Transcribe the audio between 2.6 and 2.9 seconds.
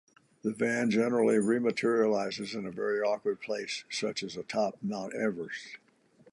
a